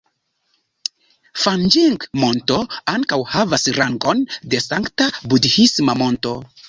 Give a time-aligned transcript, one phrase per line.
[1.41, 2.57] Fanĝing-Monto
[2.95, 6.35] ankaŭ havas rangon de sankta budhisma monto.